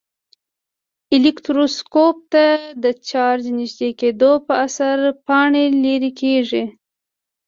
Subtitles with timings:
[1.15, 2.45] الکتروسکوپ ته
[2.83, 6.63] د چارج نژدې کېدو په اثر پاڼې لیري کیږي.